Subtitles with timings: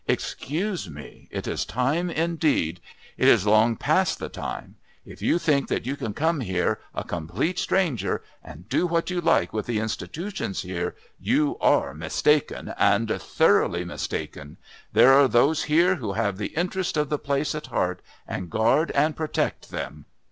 [0.07, 1.27] "Excuse me.
[1.29, 2.81] It is time indeed.
[3.19, 4.77] It is long past the time.
[5.05, 9.21] If you think that you can come here, a complete stranger, and do what you
[9.21, 14.57] like with the institutions here, you are mistaken, and thoroughly mistaken.
[14.91, 18.89] There are those here who have the interests of the place at heart and guard
[18.95, 20.05] and protect them.